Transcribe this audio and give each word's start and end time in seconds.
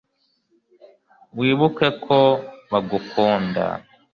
wibuke 1.37 1.87
ko 2.05 2.19
bagukunda 2.71 3.63